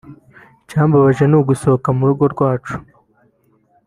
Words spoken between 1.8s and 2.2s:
mu